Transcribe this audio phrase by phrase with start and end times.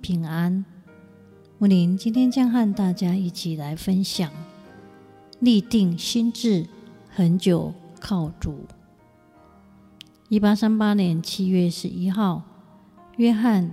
[0.00, 0.64] 平安。
[1.58, 4.30] 木林今天将和大家一起来分享：
[5.40, 6.66] 立定心志，
[7.10, 8.66] 恒久靠主。
[10.28, 12.42] 一八三八年七月十一号，
[13.16, 13.64] 约翰·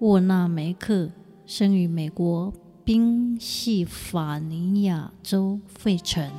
[0.00, 1.10] 沃纳梅克
[1.46, 2.52] 生于美国
[2.84, 6.30] 宾夕法尼亚州费城。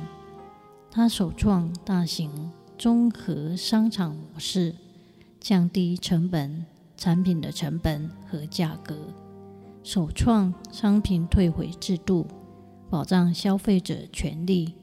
[0.90, 4.74] 他首创大型综合商场模式。
[5.44, 6.64] 降低成本、
[6.96, 8.96] 产品的成本和价格，
[9.82, 12.26] 首创商品退回制度，
[12.88, 14.74] 保障消费者权利。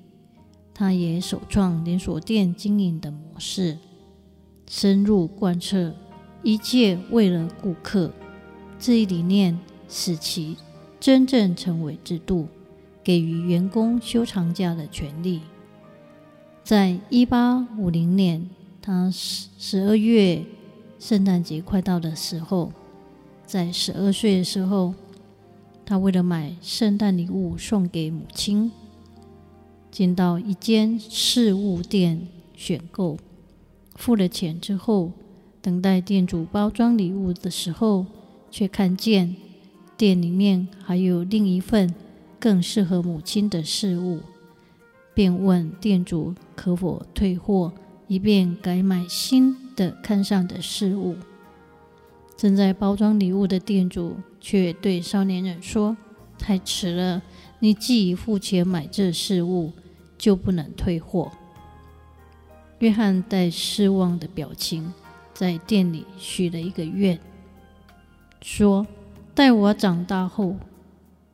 [0.74, 3.78] 他也首创连锁店经营的模式，
[4.68, 5.94] 深入贯彻
[6.44, 8.12] “一切为了顾客”
[8.80, 10.58] 这一理念，使其
[11.00, 12.48] 真正成为制度，
[13.04, 15.42] 给予员工休长假的权利。
[16.64, 18.50] 在一八五零年。
[18.82, 20.44] 他十十二月
[20.98, 22.72] 圣诞节快到的时候，
[23.50, 24.94] 在十二岁的时候，
[25.84, 28.72] 他为了买圣诞礼物送给母亲，
[29.90, 33.18] 进到一间饰物店选购，
[33.96, 35.14] 付了钱之后，
[35.64, 38.06] 等待店主包装礼物的时候，
[38.52, 39.36] 却看见
[39.98, 41.92] 店里面还有另一份
[42.40, 44.20] 更适合母亲的饰物，
[45.16, 47.74] 便问店主可否退货。
[48.08, 51.16] 以便改买新的看上的饰物。
[52.40, 55.98] 正在包装礼物的店主却对少年人说
[56.40, 57.22] ：“太迟了，
[57.60, 59.74] 你既已付钱买这饰物，
[60.18, 61.30] 就不能退货。”
[62.80, 64.94] 约翰带失望的表情
[65.34, 67.20] 在店里许了一个愿，
[68.42, 68.88] 说
[69.36, 70.56] ：“待我长大后，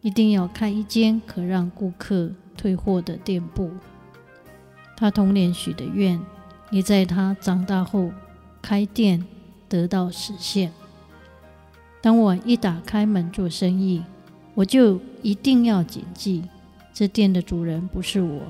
[0.02, 3.70] 一定要开一间可让顾客退货的店铺。”
[4.98, 6.20] 他童年许的愿。
[6.72, 8.12] 也在他长大后
[8.60, 9.24] 开店
[9.70, 10.74] 得到实现。
[12.06, 14.04] 当我一打开门做生意，
[14.54, 16.44] 我就一定要谨记，
[16.94, 18.44] 这店的主人不是我，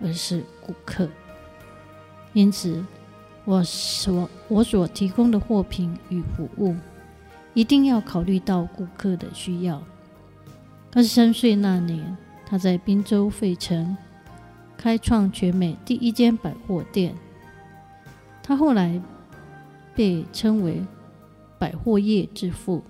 [0.00, 1.08] 而是顾客。
[2.32, 2.84] 因此，
[3.44, 6.74] 我所我所提供的货品与服务，
[7.54, 9.80] 一定要考虑到顾客的需要。
[10.92, 13.96] 二十三岁那年，他在宾州费城
[14.76, 17.14] 开创全美第一间百货店。
[18.42, 19.00] 他后来
[19.94, 20.84] 被称为
[21.56, 22.82] 百货业之父。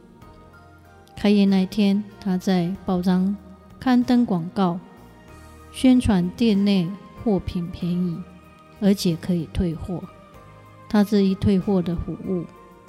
[1.17, 3.35] 开业那天，他在报章
[3.81, 4.79] 刊登广告，
[5.73, 6.89] 宣传店内
[7.25, 8.17] 货品便宜，
[8.81, 10.05] 而且可以退货。
[10.89, 12.45] 他这一退货的服务，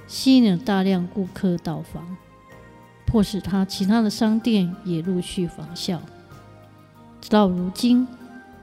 [0.05, 2.05] 吸引了大量顾客到访，
[3.05, 6.01] 迫使他其他的商店也陆续仿效。
[7.21, 8.07] 直到如今，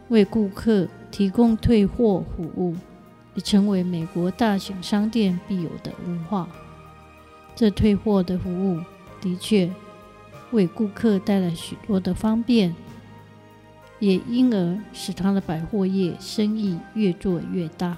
[0.09, 2.77] 为顾客提供退货服务。
[3.37, 6.49] 已成为美国大型商店必有的文化。
[7.57, 8.81] 这退货的服务
[9.25, 9.73] 的确
[10.53, 12.77] 为顾客带来许多的方便，
[13.99, 17.97] 也因而使他的百货业生意越做越大。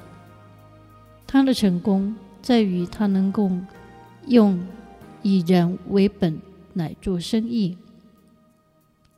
[1.27, 3.51] 他的成功在于他能够
[4.29, 4.65] 用
[5.23, 6.41] 以人为本
[6.75, 7.77] 来做生意，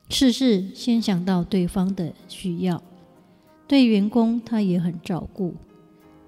[0.08, 2.82] 事事先想到对方的需要。
[3.66, 5.54] 对员工，他也很照顾。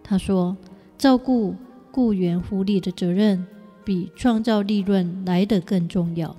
[0.05, 0.59] 他说
[0.99, 1.57] ：“照顾
[1.91, 3.47] 雇员福利的责任
[3.85, 6.37] 比创造利润来得更重要。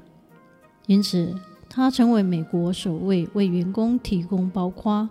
[0.88, 1.36] 因此，
[1.70, 5.10] 他成为美国首位为员工提供包括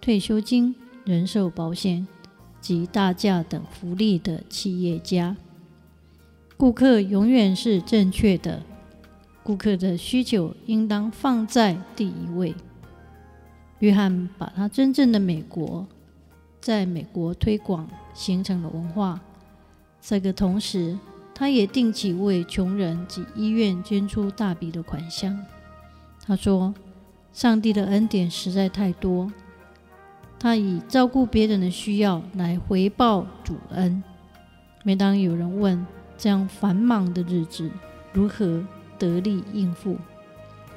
[0.00, 2.06] 退休金、人寿保险
[2.60, 5.36] 及大假等福利的企业家。
[6.56, 8.62] 顾客永远是正确的，
[9.42, 12.54] 顾客的需求应当放在第一位。”
[13.80, 15.86] 约翰把他真正的美国。
[16.62, 19.18] 在美国推广形成了文化。
[19.98, 20.98] 这个同时，
[21.40, 25.34] 他也定期为穷人及医院捐出大笔的款项。
[26.26, 26.74] 他说
[27.32, 29.32] ：“上帝的恩典实在太多，
[30.38, 34.02] 他以照顾别人的需要来回报主恩。”
[34.84, 35.86] 每当有人问
[36.18, 37.70] 这样繁忙的日子
[38.12, 38.62] 如何
[38.98, 39.96] 得力应付，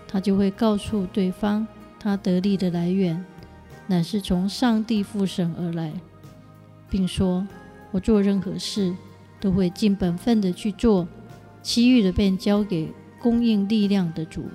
[0.07, 1.67] 他就会告诉对方
[1.99, 3.21] 他得力的来源。
[3.85, 5.91] 乃是从上帝父神而来，
[6.89, 7.45] 并说
[7.91, 8.95] ：“我做任何事
[9.43, 11.05] 都会尽本分的去做，
[11.61, 14.45] 其余的便交给供应力量的主，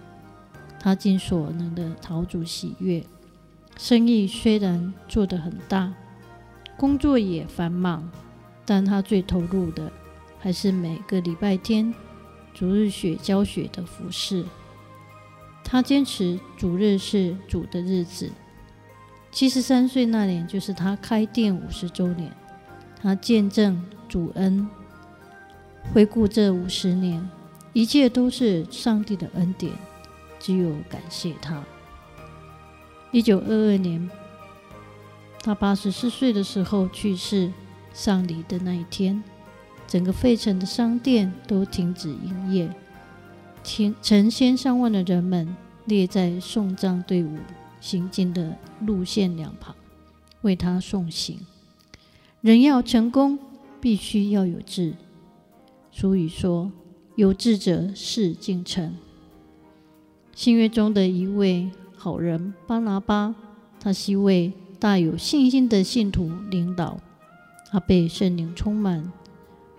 [0.81, 3.05] 他尽所能的讨主喜悦。
[3.77, 5.93] 生意虽然做得很大，
[6.79, 8.11] 工作也繁忙，
[8.65, 9.93] 但他最投入的
[10.39, 11.93] 还是每个礼拜天
[12.55, 14.43] 主日学教学的服饰。
[15.63, 18.31] 他坚持主日是主的日子。
[19.31, 22.33] 七十三岁那年，就是他开店五十周年。
[23.01, 24.67] 他见证主恩，
[25.93, 27.29] 回顾这五十年，
[27.73, 29.73] 一切都是上帝的恩典，
[30.39, 31.65] 只有感谢他。
[33.11, 34.09] 一九二二年，
[35.43, 37.53] 他八十四岁的时候去世。
[37.91, 39.25] 丧礼的那一天，
[39.89, 42.71] 整个费城的商店都停止营业，
[43.65, 45.57] 成成千上万的人们
[45.87, 47.37] 列在送葬队伍
[47.81, 49.75] 行进的路线两旁，
[50.43, 51.41] 为他送行。
[52.41, 53.37] 人要成功，
[53.81, 54.95] 必须要有志。
[56.01, 56.71] 俗语说
[57.19, 58.95] ：“有志者事竟成。”
[60.33, 63.35] 新约中的一位好人巴拿巴，
[63.81, 67.01] 他是一位大有信心的信徒领导，
[67.73, 69.13] 他被圣灵充满。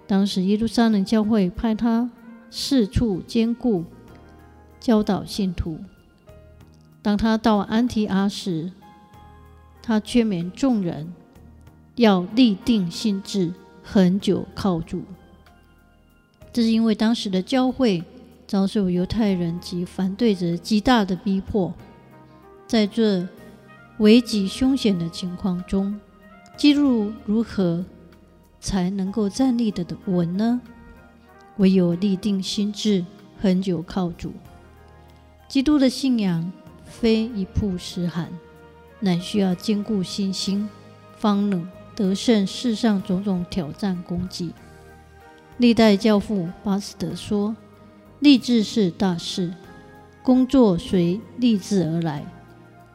[0.08, 2.12] 当时耶路撒冷教会派他
[2.52, 3.86] 四处兼顾，
[4.78, 5.80] 教导信徒。
[7.02, 8.74] 当他到安提阿时，
[9.82, 11.14] 他劝勉众人。
[11.96, 15.04] 要立定心志，恒久靠主。
[16.52, 18.04] 这是因为当时的教会
[18.48, 21.74] 遭受犹太人及反对者极大的逼迫，
[22.68, 23.28] 在这
[24.00, 26.00] 危急凶险的情况中，
[26.58, 27.86] 基督如何
[28.60, 30.60] 才能够站立得稳呢？
[31.58, 33.06] 唯有立定心志，
[33.42, 34.32] 恒久靠主。
[35.48, 36.52] 基督的信仰
[36.84, 38.30] 非一曝十寒，
[39.00, 40.68] 乃需要坚固信心，
[41.18, 41.68] 方能。
[41.96, 44.54] 得胜世上种种挑战攻击。
[45.60, 47.54] 历代教父巴斯德说
[48.20, 49.54] ：“立志是大事，
[50.24, 52.26] 工作随立志而来，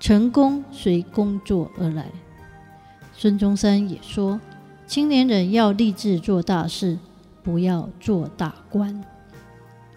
[0.00, 2.10] 成功随工作而来。”
[3.12, 4.40] 孙中山也说
[4.88, 6.98] ：“青年人要立志做大事，
[7.42, 9.04] 不要做大官。”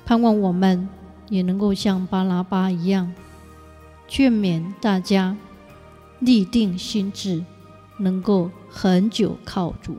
[0.06, 0.90] 盼望我们
[1.30, 3.14] 也能够像巴拉巴一样，
[4.10, 5.38] 劝勉大家
[6.20, 7.44] 立定心志。
[8.00, 9.98] 能够恒久靠主。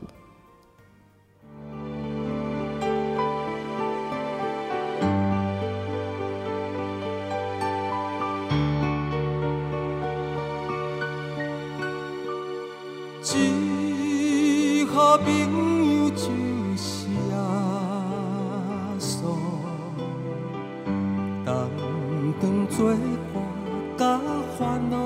[23.99, 24.17] 甲
[24.57, 24.97] 烦恼。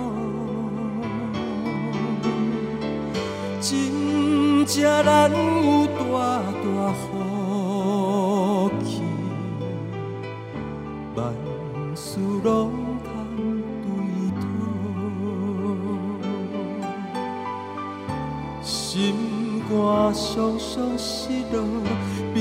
[3.60, 6.02] 真正难有大
[6.62, 7.02] 大福
[8.86, 9.02] 气，
[11.16, 11.34] 万
[11.96, 12.72] 事拢
[13.04, 13.10] 通
[13.82, 13.84] 对
[14.40, 14.44] 讨，
[18.62, 19.74] 心肝
[20.14, 21.58] 伤伤失落
[22.36, 22.38] 平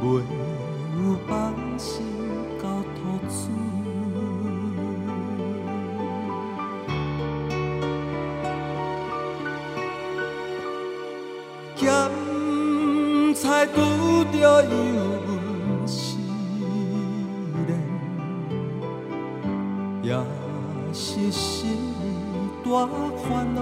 [0.00, 2.06] 没有放心
[2.60, 2.98] 交托
[3.28, 3.32] 主。
[11.76, 11.84] 咸
[13.34, 13.76] 菜拄
[14.32, 14.70] 着油
[15.26, 15.28] 温
[15.86, 16.16] 时
[17.68, 17.70] 冷，
[20.02, 20.08] 也
[20.92, 21.78] 是心。
[22.62, 22.86] 大
[23.16, 23.60] 烦恼，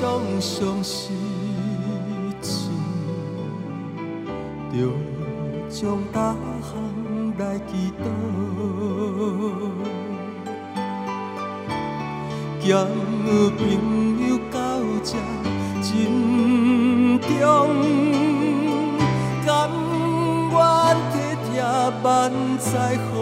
[0.00, 1.12] 常常失
[2.40, 2.70] 志，
[4.72, 4.74] 着
[5.68, 6.72] 将大项
[7.38, 8.04] 来祈祷，
[12.66, 12.68] 交
[13.58, 13.60] 朋
[14.26, 14.58] 友到
[15.04, 15.12] 这
[15.82, 15.88] 真
[17.20, 17.28] 重，
[19.44, 19.48] 甘
[20.50, 20.56] 愿。
[22.02, 23.14] 万载好，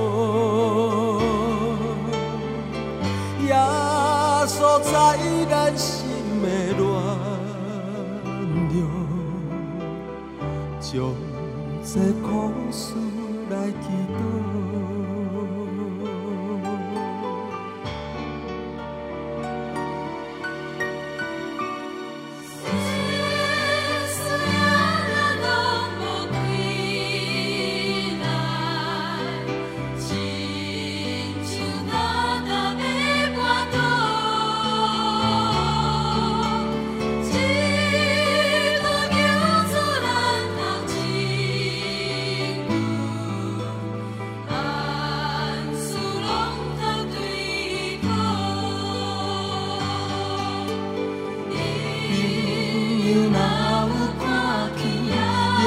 [3.43, 3.51] 耶
[4.47, 4.89] 稣在
[5.51, 5.53] 咱
[10.81, 11.15] 将
[11.83, 12.95] 这苦事
[13.51, 15.08] 来祈祷。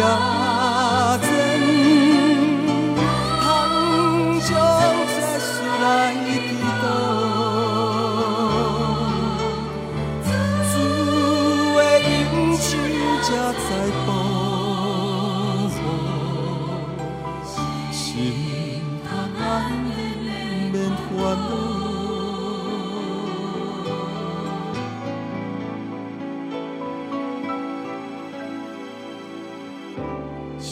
[0.02, 1.24] 家珍
[3.40, 3.46] 汤
[4.40, 4.50] 中
[5.14, 5.86] 载蔬来
[6.26, 6.28] 一
[6.82, 6.86] 道
[10.74, 10.74] 祖
[11.72, 12.68] 国的母亲
[13.22, 13.62] 家在
[14.04, 14.04] 托
[15.70, 15.78] 付
[17.92, 18.02] 心
[19.06, 19.14] 中
[20.74, 20.76] 的
[21.16, 21.81] 烦恼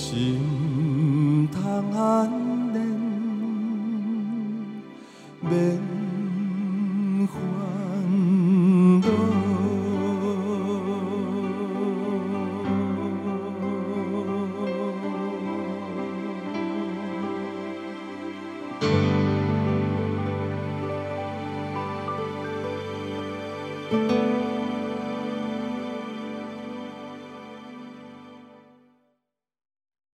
[0.09, 0.68] 心。